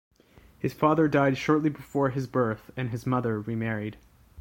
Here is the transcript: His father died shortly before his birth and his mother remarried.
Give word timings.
His 0.57 0.73
father 0.73 1.07
died 1.07 1.37
shortly 1.37 1.69
before 1.69 2.09
his 2.09 2.25
birth 2.25 2.71
and 2.75 2.89
his 2.89 3.05
mother 3.05 3.39
remarried. 3.39 3.97